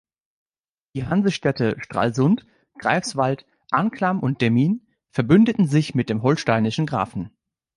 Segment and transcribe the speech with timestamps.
[0.95, 2.47] Die Hansestädte Stralsund,
[2.79, 7.29] Greifswald, Anklam und Demmin verbündeten sich mit dem holsteinischen Grafen.